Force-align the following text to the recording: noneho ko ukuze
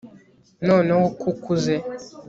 noneho 0.67 1.03
ko 1.19 1.25
ukuze 1.33 1.75